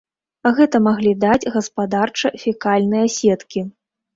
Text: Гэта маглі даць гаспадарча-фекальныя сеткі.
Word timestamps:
Гэта 0.59 0.77
маглі 0.87 1.11
даць 1.25 1.49
гаспадарча-фекальныя 1.57 3.13
сеткі. 3.19 3.61